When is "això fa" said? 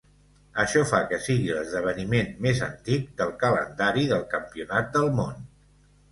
0.61-0.99